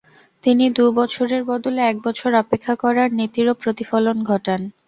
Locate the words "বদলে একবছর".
1.45-2.31